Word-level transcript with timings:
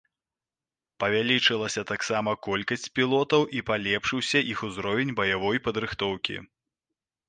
Павялічылася 1.03 1.81
таксама 1.91 2.31
колькасць 2.49 2.87
пілотаў 2.95 3.47
і 3.59 3.65
палепшыўся 3.71 4.45
іх 4.57 4.67
узровень 4.73 5.17
баявой 5.23 5.57
падрыхтоўкі. 5.69 6.35